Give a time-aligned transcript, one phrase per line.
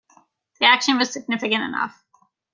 [0.59, 2.03] The action was significant enough.